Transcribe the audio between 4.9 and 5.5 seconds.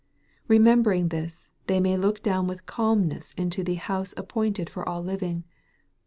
living."